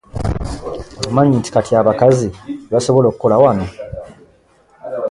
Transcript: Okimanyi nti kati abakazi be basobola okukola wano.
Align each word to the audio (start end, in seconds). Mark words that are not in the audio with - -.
Okimanyi 0.99 1.35
nti 1.37 1.49
kati 1.55 1.71
abakazi 1.75 2.27
be 2.31 2.69
basobola 2.73 3.05
okukola 3.09 3.35
wano. 3.43 3.65